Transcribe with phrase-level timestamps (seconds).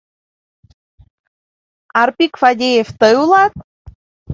[2.01, 3.53] Арпик Фадеев тый улат?